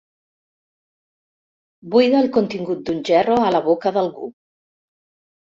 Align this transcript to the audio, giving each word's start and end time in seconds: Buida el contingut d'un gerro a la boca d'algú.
Buida 1.91 2.23
el 2.25 2.31
contingut 2.39 2.81
d'un 2.89 3.05
gerro 3.11 3.37
a 3.43 3.53
la 3.59 3.63
boca 3.71 3.95
d'algú. 4.01 4.33